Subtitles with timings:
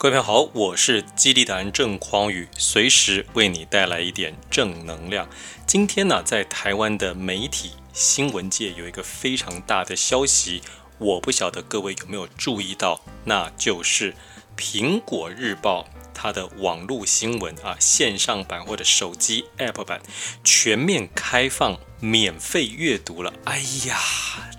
[0.00, 5.28] 各位朋友好，我是激励达人郑匡宇，随时为你带来一点正能量。
[5.66, 10.62] 今天呢，在台湾的媒体新闻界有一个非常大的消息，
[10.98, 14.14] 我不晓得各位有没有注意到，那就是
[14.56, 20.00] 苹果日报它的网络新闻啊，线上版或者手机 App 版
[20.44, 23.32] 全面开放免费阅读了。
[23.46, 23.58] 哎
[23.88, 23.98] 呀！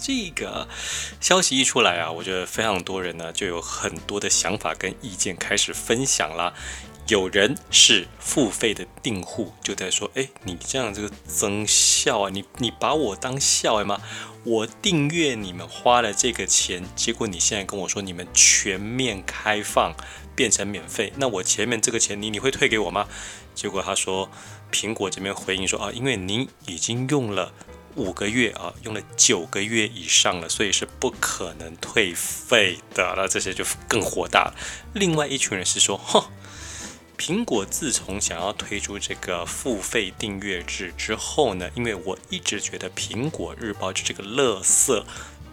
[0.00, 0.66] 这个
[1.20, 6.54] 消息一出来啊，我觉得非常多人呢就有很多的想法跟意见开始分享啦。
[7.08, 14.00] 有人是付费的订户，就在说：“哎，你这样这个增效啊，你你把我当笑哎吗？
[14.44, 19.92] 我订阅你们花了这个钱，结果你现在跟我说你们全面开放
[20.36, 23.08] 变成免费，那我前面这个钱你你会退给我吗？”
[23.56, 24.30] 结果他说，
[24.70, 27.52] 苹果这边回应说：“啊，因为您已经用了。”
[27.96, 33.14] 五个月啊，用了九个月以上了，所以是不可能退费的。
[33.16, 34.54] 那这些就更火大了。
[34.94, 36.24] 另外一群人是说，哼，
[37.18, 45.02] 苹果自从想要推出这个付费订阅制之后呢，因为我一直觉得苹果日报是这个垃圾，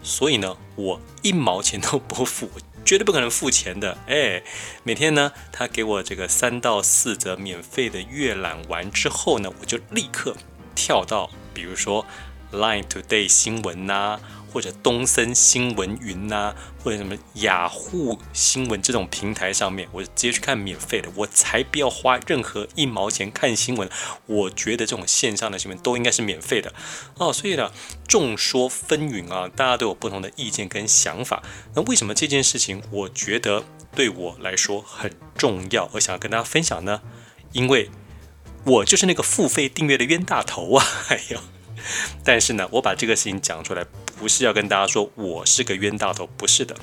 [0.02, 2.48] 所以呢，我一毛钱都不付，
[2.84, 3.98] 绝对不可能付钱的。
[4.06, 4.44] 哎，
[4.84, 10.36] 每天呢，他给我这个三到四则免费的阅览完之后呢，我就立刻
[10.76, 12.06] 跳到，比如说。
[12.52, 14.18] Line Today 新闻呐、
[14.52, 23.88] 或者东森新闻云呐、或者什么雅虎新闻这种平台上面，我直接去看免费的，我才不要花任何一毛钱看新闻。
[24.26, 26.72] 我觉得这种线上的新闻都应该是免费的
[27.16, 27.32] 哦。
[27.32, 27.70] 所以呢，
[28.06, 31.42] 众说纷纭啊，大家都有不同的意见跟想法。
[31.74, 37.02] 那为什么这件事情我觉得对我来说很重要，我想要跟大家分享呢？
[37.52, 37.90] 因为
[38.64, 40.86] 我就是那个付费订阅的冤大头啊！
[41.08, 41.38] 哎呦。
[42.24, 43.84] 但是呢，我把这个事情讲出来，
[44.18, 46.76] 不是要跟大家说我是个冤大头，不是的。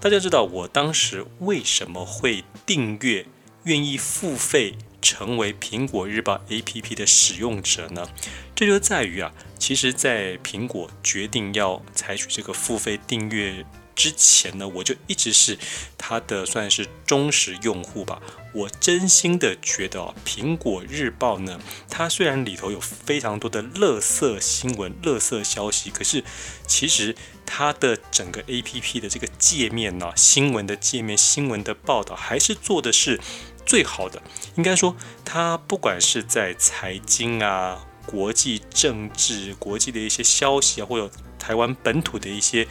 [0.00, 3.26] 大家知道我当时为什么会订阅、
[3.64, 8.08] 愿意付费成为苹果日报 APP 的使用者呢？
[8.54, 13.64] 这就在于啊，其实，在苹果决定要采取这个付费订阅。
[13.94, 15.58] 之前呢，我就一直是
[15.96, 18.20] 他的算是忠实用户吧。
[18.52, 21.60] 我真心的觉得哦，苹果日报呢，
[21.90, 26.22] 它虽然里头有非常多的垃圾新闻、垃圾消息，可是
[26.66, 33.20] 其实它的整个 APP 的这个界面呢，新闻的界面、新闻的报道，还是做的是
[33.66, 34.22] 最好的。
[34.56, 42.68] 应该说，它不管是在财经啊、国际政治、国际的一些消息啊，或者台湾本土的一些。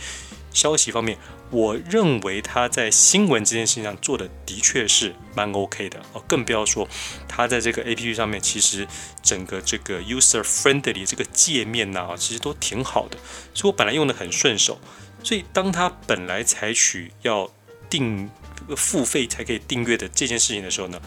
[0.54, 1.18] 消息方面，
[1.50, 6.88] 我认为他在新闻这件事情上做的的确是蛮 OK 的哦，更不要说
[7.28, 8.88] 他在这个 APP 上面，其实
[9.22, 13.18] 整个这个 user friendly 这个界面呐、其实都挺好的，
[13.54, 14.80] 所以我本来用的很顺手。
[15.24, 17.50] 所以当他本来采取要
[17.90, 18.30] 订
[18.76, 21.02] 付费才可以订阅的这件事情的时候呢，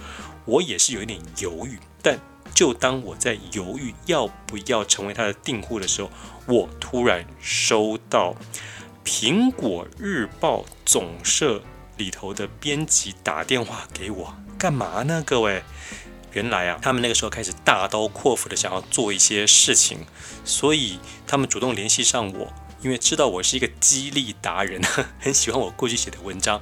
[0.44, 1.78] 我也是有一点犹豫。
[2.02, 2.18] 但
[2.54, 6.10] 就当我在犹豫要不要成为他的订户的时候，
[6.46, 8.34] 我突然收到。
[9.06, 11.62] 苹果日报总社
[11.96, 15.22] 里头的编辑打电话给我，干嘛呢？
[15.24, 15.62] 各位，
[16.32, 20.04] 原来啊，他们那个时候开始大刀阔斧的想要做一些事情，
[20.44, 22.52] 所以他们主动联系上我，
[22.82, 24.82] 因为知道我是一个激励达人，
[25.20, 26.60] 很喜欢我过去写的文章，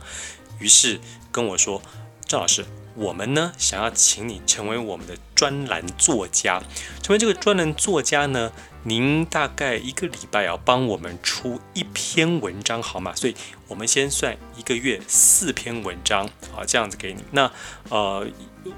[0.58, 1.00] 于是
[1.32, 1.80] 跟我说
[2.28, 2.66] ：“赵老师。”
[2.96, 6.62] 我们呢，想要请你成为我们的专栏作家。
[7.02, 8.52] 成为这个专栏作家呢，
[8.84, 13.12] 您大概一个礼拜要帮我们出一篇文章，好吗？
[13.14, 13.34] 所以
[13.66, 16.24] 我们先算一个月四篇文章，
[16.56, 17.24] 啊，这样子给你。
[17.32, 17.50] 那
[17.88, 18.26] 呃，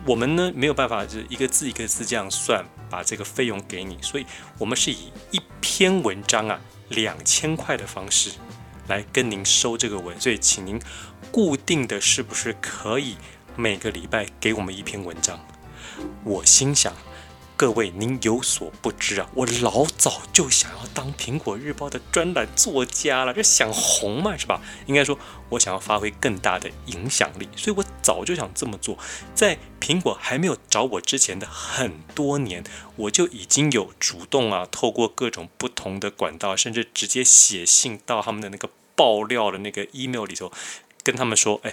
[0.06, 3.98] 我们呢没有办法，就是一个字一个字这样算，把这个费用给你。
[4.00, 4.24] 所以
[4.58, 8.30] 我们是以一篇文章啊两千块的方式
[8.88, 10.18] 来跟您收这个文。
[10.18, 10.80] 所以请您
[11.30, 13.16] 固定的是不是可以？
[13.58, 15.40] 每个礼拜给我们一篇文章，
[16.24, 16.92] 我心想，
[17.56, 24.60] 各位您有所不知啊，我老早就想要当苹果日报的专栏作家了，这想红嘛，是吧？
[24.84, 25.18] 应该说，
[25.48, 28.98] 我想要发挥更大的影响力，所以我早就想这么做。
[29.34, 32.62] 在苹果还没有找我之前的很多年，
[32.96, 40.52] 我就已经有主动啊，透过各种不同的管道，甚至直接写信到他们的那个爆料的那个 email 里头。
[41.06, 41.72] 跟他们说，哎，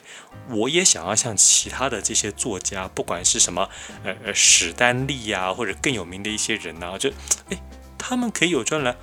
[0.50, 3.68] 我也想要像其他的这些作家，不管是什么，
[4.04, 7.10] 呃呃，史丹利呀，或者更有名的一些人呐，就，
[7.50, 7.60] 哎，
[7.98, 8.96] 他们可以有专栏，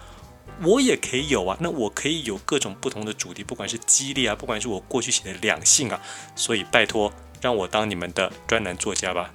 [0.62, 1.56] 我也可以有啊。
[1.58, 6.00] 那我可以有各种不同的主题，不管是激励啊，不管是我过去写的两性啊，
[6.36, 9.34] 所以拜托让我当你们的专栏作家吧。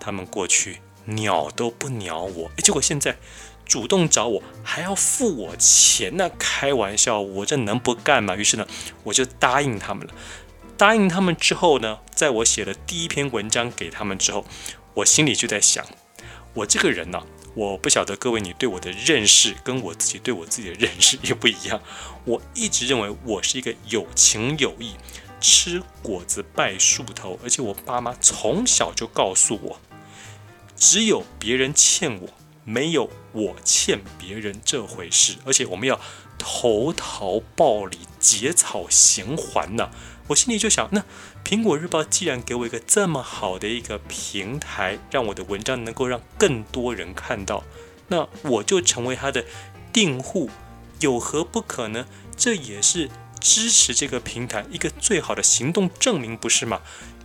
[0.00, 3.18] 他们过去鸟都不鸟我，哎，结果现在。
[3.64, 8.36] 主动找我还要付我钱，那开玩笑，我这能不干吗？
[8.36, 8.66] 于是呢，
[9.04, 10.12] 我就答应他们了。
[10.76, 14.44] 答应他们之后呢，在我写了第一篇文章给他们之后，
[14.94, 15.86] 我心里就在想，
[16.54, 17.22] 我这个人呢、
[17.54, 21.80] 我不晓得各位你对我的认识跟我自己对我自己的认识也不一样。
[22.24, 24.94] 我一直认为我是一个有情有义、
[25.40, 29.80] 吃果子拜树头，而且我爸妈从小就告诉我，
[30.76, 32.28] 只有别人欠我，
[32.64, 36.00] 没有我欠别人这回事，而且我们要
[36.38, 39.90] 投桃报李、结草衔环呐。
[40.28, 41.04] 我心里就想，那
[41.44, 47.64] 苹果日报既然给我一个这么好的一个平台，让我的文章能够让更多人看到，
[48.08, 49.44] 那我就成为他的
[49.92, 50.48] 订户，
[51.00, 52.06] 有何不可呢？
[52.36, 53.10] 这也是
[53.40, 56.80] 支持这个平台一个最好的行动证明，不是吗？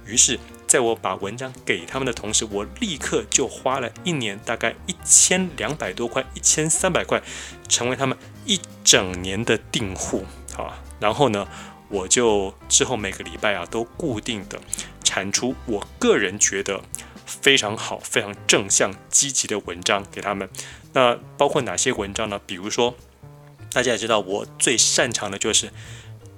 [0.06, 7.22] 于是，在我把文章给他们的同时，我立刻就花了一年大概一千两百多块，一千三百块，
[7.70, 10.26] 成为他们一整年的订户。
[10.54, 11.48] 好，然后呢，
[11.88, 14.60] 我就之后每个礼拜啊，都固定的
[15.04, 16.84] 产出我个人觉得
[17.26, 20.50] 非常好、非常正向、积极的文章给他们。
[20.94, 22.42] 那包括哪些文章呢？
[22.46, 22.96] 比如说，
[23.72, 25.72] 大家也知道，我最擅长的就是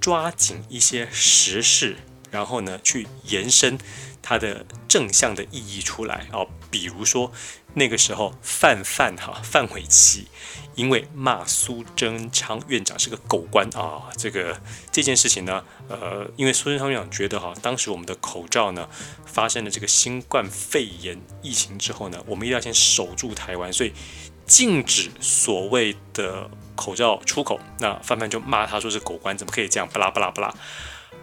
[0.00, 1.96] 抓紧一些时事，
[2.30, 3.78] 然后呢，去延伸
[4.22, 6.48] 它的正向的意义出来哦。
[6.70, 7.32] 比如说
[7.74, 10.28] 那个时候范范哈范玮琪。
[10.76, 14.58] 因为骂苏贞昌院长是个狗官啊，这个
[14.90, 18.88] 这件事情呢，呃，因为苏贞昌院长觉得哈，当时我们的口罩呢
[19.26, 23.92] 发生了这个新冠肺炎疫情之后呢，我们一定要先守住台湾，所以
[24.46, 27.60] 禁止所谓的口罩出口。
[27.80, 29.86] 那范范就骂他说是狗官，怎么可以这样？
[29.92, 30.54] 巴拉巴拉巴拉。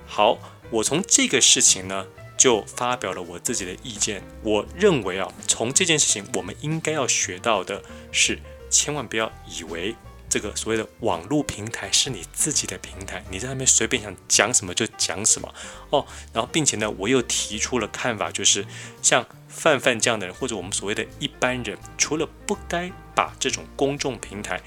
[0.05, 0.37] 好，
[0.69, 2.05] 我从这个事情呢
[2.37, 4.23] 就发表了我自己的意见。
[4.43, 8.39] 我认为啊，从这件事情我们应该要学到的是。
[8.69, 9.95] 千万不要以为
[10.27, 15.55] 这个所谓的网络平台是你自己的平台，你在那边随便想讲什么就讲什么
[15.89, 16.05] 哦。
[16.33, 18.65] 然后，并且呢，我又提出了看法，就是
[19.01, 24.61] 像范范这样的人，或者我们所谓的一般人，除了不该把这种公众平台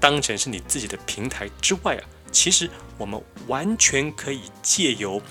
[0.00, 2.68] 当成是你自己的平台之外啊，其实
[2.98, 5.22] 我们完全可以借由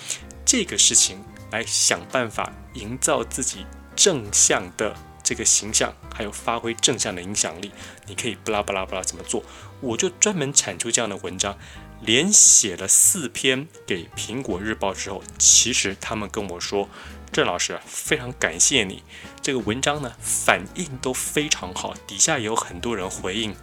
[0.45, 1.22] 这个事情
[1.54, 4.96] 来想办法营造自己正向的。
[5.24, 7.72] 这个形象还有发挥正向的影响力，
[8.08, 9.42] 你可以不拉不拉不拉怎么做？
[9.80, 11.58] 我就专门产出这样的文章，
[12.02, 16.90] 连写了四篇给苹果日报之后，其实他们跟我说
[17.32, 19.02] ：“郑老师非常感谢你
[19.42, 23.56] 这个文章呢，反应都非常好，底下也有很多人回应。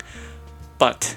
[0.78, 1.10] ”But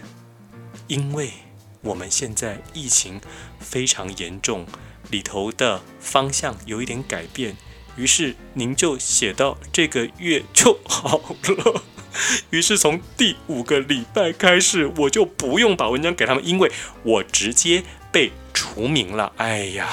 [0.88, 1.32] 因为
[1.80, 3.22] 我们现在疫情
[3.62, 4.66] 非常严重，
[5.10, 7.56] 里头的方向有一点改变。
[7.96, 11.84] 于是您就写到这个月就好了。
[12.50, 16.72] 于是从第五个礼拜开始，我就不用把文章给他们，因为
[17.04, 19.32] 我直接被除名了。
[19.38, 19.90] 哎呀，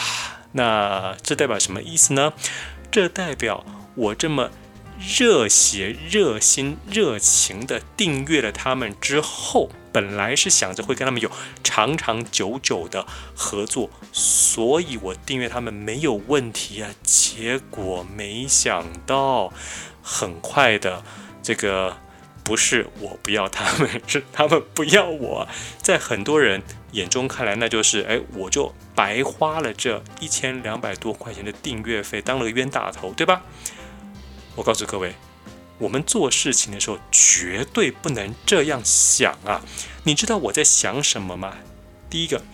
[0.53, 2.33] 那这代表什么意思呢？
[2.91, 3.65] 这代表
[3.95, 4.51] 我这么
[4.99, 9.71] 热血、热心、热情地订阅了他们之后。
[9.93, 11.31] 本来是想着会跟他们有
[11.65, 16.91] 长长久久的合作，所以我订阅他们没有问题啊。
[17.03, 19.53] 结果没想到，
[20.03, 21.03] 很快的，
[21.43, 21.97] 这个
[22.45, 25.49] 不是我不要他们，是他们不要我。
[25.79, 26.63] 在很多人
[26.93, 33.43] 眼中看来，那就是哎，我就白花了这一千两百多块钱的订阅费，当了个冤大头，对吧？
[34.57, 35.15] 我告诉各位。
[35.81, 39.63] 我们做事情的时候绝对不能这样想啊！
[40.05, 41.57] 你知道我在想什么吗？
[42.11, 42.45] 第一个，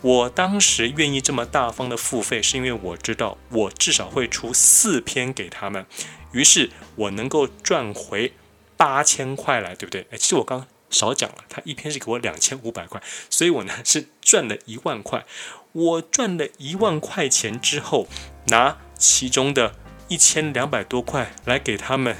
[0.00, 5.84] 我当时愿意这么大方的付费，是因为我知道我至少会出四篇给他们，
[6.32, 8.32] 于是我能够赚回
[8.76, 10.06] 八千块来，对不对？
[10.10, 15.26] 诶，其实我刚刚少讲了，他一篇是给我两千五百块，所以我呢是赚了一万块。
[15.72, 18.08] 我赚了一万块钱之后，
[18.46, 19.74] 拿其中的
[20.08, 22.16] 一千两百多块来给他们。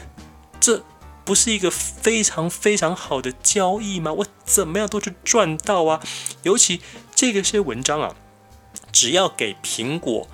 [0.62, 0.84] 这
[1.24, 4.12] 不是一个非常非常好的交易吗？
[4.12, 6.00] 我怎么样都是赚到啊！
[6.44, 6.80] 尤其
[7.16, 8.14] 这个些文章啊，
[8.92, 10.28] 只要给苹果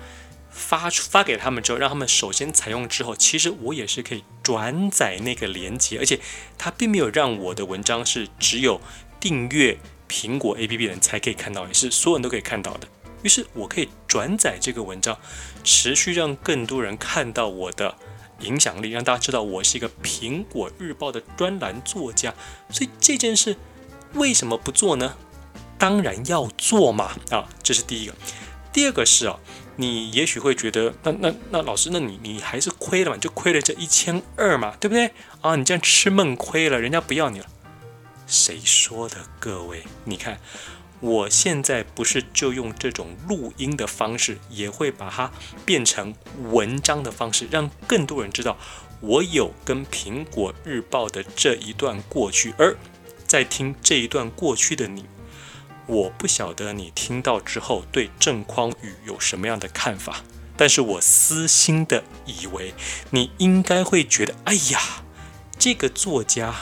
[0.51, 6.19] 发出发给他们之后，让他们首先采用之后，其实我也是可以转载那个链接，而且
[6.59, 8.79] 他并没有让我的文章是只有
[9.19, 12.87] 订阅苹果 APP 的人才可以看到，也是所有人都可以看到的。
[13.23, 15.17] 于是我可以转载这个文章，
[15.63, 17.95] 持续让更多人看到我的。
[18.39, 22.33] 影响力让大家知道我是一个苹果日报的专栏作家，
[22.69, 23.55] 所以这件事
[24.13, 25.15] 为什么不做呢？
[25.77, 27.15] 当然要做嘛！
[27.29, 28.13] 啊，这是第一个。
[28.73, 29.39] 第二个是啊，
[29.77, 33.17] 你也许会觉得，那那那老师，那你你还是亏了嘛？
[33.17, 35.11] 就亏了这一千二嘛，对不对？
[35.41, 37.45] 啊，你这样吃闷亏了，人家不要你了。
[38.27, 39.15] 谁说的？
[39.39, 40.39] 各位，你看
[41.01, 45.31] 我现在不是就用这种录音的方式，也会把它
[45.65, 46.13] 变成
[46.51, 48.57] 文章的方式，让更多人知道
[48.99, 52.53] 我有跟苹果日报的这一段过去。
[52.57, 52.75] 而
[53.25, 55.05] 在听这一段过去的你，
[55.87, 60.23] 我不晓得你听到之后对郑匡宇有什么样的看法，
[60.57, 62.73] 但是我私心的以为
[63.11, 64.81] 你应该会觉得，哎呀，
[65.57, 66.53] 这个作家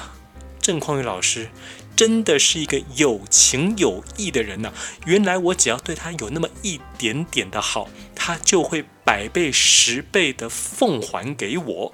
[0.62, 1.50] 郑匡宇老师。
[1.98, 4.74] 真的是一个有情有义的人呐、啊！
[5.08, 11.94] 原来我只要对他有那么一点点的好，他就会百倍十倍的奉还给我。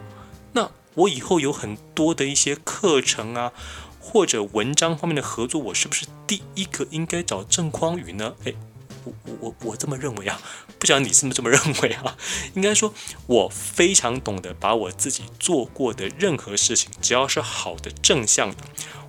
[0.51, 3.53] 那我以后有很多的一些课程啊，
[3.97, 8.35] 或者文章方面的合作，我是不是第一个应该找郑匡宇呢？
[8.43, 8.57] 诶，
[9.05, 10.41] 我我我我这么认为啊，
[10.77, 12.17] 不晓得你是不是这么认为啊？
[12.55, 12.93] 应该说，
[13.27, 18.57] 我非常懂得把我自己做过的任何事情，只要是好的正向的。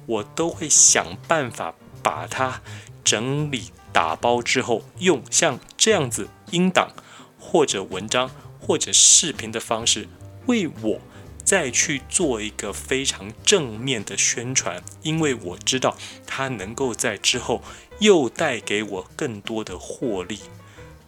[0.07, 2.61] 我都会想办法把它
[3.03, 6.93] 整理打包之后，用像这样子音档
[7.39, 8.31] 或者文章
[8.61, 10.09] 或者视频的方式，
[10.47, 11.01] 为我
[11.45, 15.97] 再去做一个非常正面的宣传，因为我知道
[16.27, 17.63] 它能够在之后
[17.99, 20.41] 又带给我更多的获利。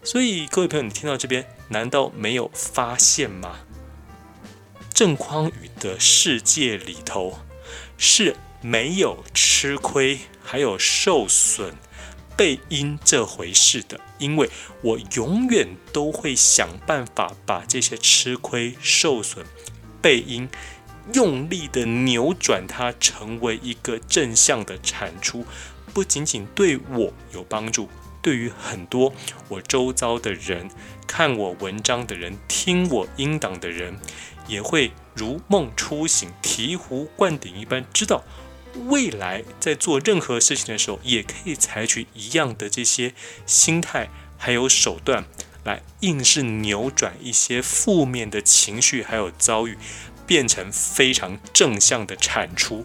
[0.02, 3.58] 所以各位朋友，你听到这边，难道没有发现吗？
[4.94, 7.38] 郑匡宇的世界里头
[7.98, 8.36] 是。
[8.60, 11.74] 没有吃亏，还有受损、
[12.36, 14.50] 背阴这回事的，因为
[14.82, 19.46] 我永远都会想办法把这些吃亏、受损、
[20.02, 20.48] 背阴，
[21.12, 25.46] 用力的扭转它，成为一个正向的产出，
[25.94, 27.88] 不仅仅对我有帮助，
[28.20, 29.12] 对于很多
[29.48, 30.68] 我周遭的人、
[31.06, 33.98] 看我文章的人、听我音档的人，
[34.48, 38.24] 也会如梦初醒、醍醐灌顶一般，知道。
[38.86, 43.14] 未来在做任何事情的时候，也可以采取一样的这些
[43.46, 45.24] 心态，还有手段，
[45.64, 49.76] 来硬是扭转一些负面的情绪，还有遭遇，
[50.26, 52.84] 变成非常正向的产出，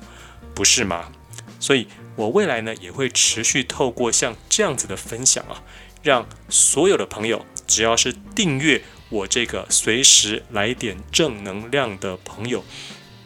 [0.55, 1.11] 不是吗？
[1.59, 5.61] 所以，我未来呢，也会持续透过像这样子的分享啊，
[6.01, 12.63] 让所有的朋友，只要是订阅我这个随时来点正能量的朋友，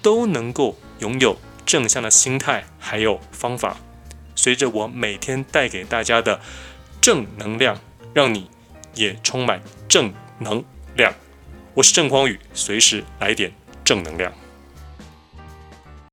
[0.02, 1.38] 都能够拥有。
[1.66, 3.78] 正向的心态还有方法，
[4.36, 6.40] 随着我每天带给大家的
[7.02, 7.80] 正能量，
[8.14, 8.50] 让你
[8.94, 10.64] 也充满正能
[10.96, 11.14] 量。
[11.74, 13.52] 我是郑光宇，随时来点
[13.84, 14.32] 正能量。